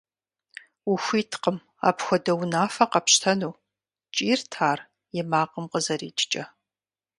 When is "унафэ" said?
2.41-2.85